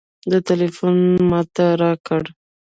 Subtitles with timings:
[0.29, 0.95] ده ټېلفون
[1.29, 2.23] ما ته راکړ.